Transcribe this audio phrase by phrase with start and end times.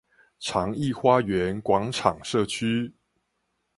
[0.39, 2.91] 長億花園廣場社區